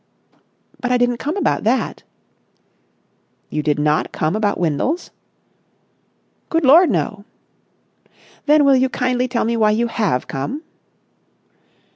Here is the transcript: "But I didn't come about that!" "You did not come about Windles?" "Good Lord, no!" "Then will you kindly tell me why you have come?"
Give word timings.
"But 0.79 0.91
I 0.91 0.97
didn't 0.97 1.17
come 1.17 1.37
about 1.37 1.63
that!" 1.63 2.01
"You 3.51 3.61
did 3.61 3.77
not 3.77 4.11
come 4.11 4.35
about 4.35 4.59
Windles?" 4.59 5.11
"Good 6.49 6.65
Lord, 6.65 6.89
no!" 6.89 7.23
"Then 8.47 8.65
will 8.65 8.75
you 8.75 8.89
kindly 8.89 9.27
tell 9.27 9.45
me 9.45 9.55
why 9.55 9.69
you 9.69 9.85
have 9.85 10.25
come?" 10.25 10.63